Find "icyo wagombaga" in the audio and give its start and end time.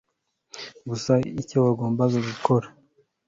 1.41-2.17